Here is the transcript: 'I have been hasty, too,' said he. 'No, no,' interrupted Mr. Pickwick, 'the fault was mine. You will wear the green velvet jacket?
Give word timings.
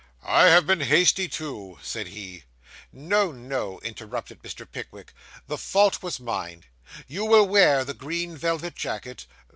'I 0.23 0.45
have 0.47 0.65
been 0.65 0.79
hasty, 0.81 1.27
too,' 1.27 1.77
said 1.83 2.07
he. 2.07 2.45
'No, 2.91 3.31
no,' 3.31 3.79
interrupted 3.81 4.41
Mr. 4.41 4.65
Pickwick, 4.67 5.13
'the 5.45 5.59
fault 5.59 6.01
was 6.01 6.19
mine. 6.19 6.63
You 7.07 7.23
will 7.25 7.47
wear 7.47 7.85
the 7.85 7.93
green 7.93 8.35
velvet 8.35 8.73
jacket? 8.75 9.27